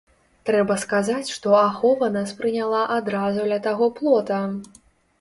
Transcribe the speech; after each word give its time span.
Трэба 0.49 0.77
сказаць, 0.83 1.29
што 1.35 1.53
ахова 1.67 2.11
нас 2.17 2.35
прыняла 2.41 2.83
адразу 2.99 3.49
ля 3.55 3.63
таго 3.71 3.95
плота. 4.01 4.45